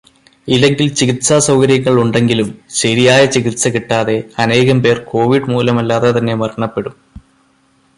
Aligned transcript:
ഇല്ലെങ്കിൽ 0.47 0.87
ചികിത്സാ 0.93 1.39
സൗകര്യങ്ങൾ 1.39 2.01
ഉണ്ടെങ്കിലും, 2.01 2.49
ശരിയായ 2.69 3.25
ചികിത്സ 3.25 3.67
കിട്ടാതെ 3.67 4.17
അനേകം 4.39 4.83
പേർ 4.83 4.99
കോവിഡ് 5.11 5.51
മൂലമല്ലാതെ 5.51 6.11
തന്നെ 6.11 6.35
മരണപ്പെടും. 6.35 6.95